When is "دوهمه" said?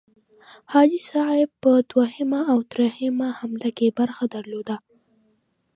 1.91-2.41